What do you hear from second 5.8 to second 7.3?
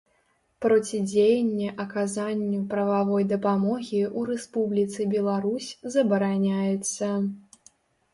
забараняецца.